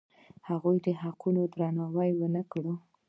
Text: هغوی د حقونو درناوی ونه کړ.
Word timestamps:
هغوی 0.49 0.77
د 0.85 0.87
حقونو 1.01 1.41
درناوی 1.53 2.11
ونه 2.15 2.41
کړ. 2.51 2.63